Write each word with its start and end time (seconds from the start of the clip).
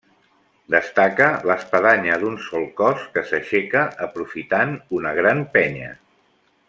Destaca 0.75 1.27
l'espadanya 1.49 2.17
d'un 2.23 2.39
sol 2.45 2.65
cos 2.81 3.03
que 3.17 3.25
s'aixecà 3.33 3.85
aprofitant 4.07 4.75
una 5.01 5.13
gran 5.21 5.45
penya. 5.59 5.93